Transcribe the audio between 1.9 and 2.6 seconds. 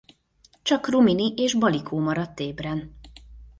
maradt